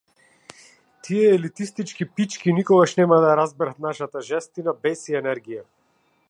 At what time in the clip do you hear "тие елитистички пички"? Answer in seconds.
1.03-2.55